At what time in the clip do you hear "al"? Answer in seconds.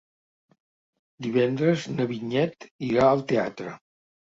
3.13-3.25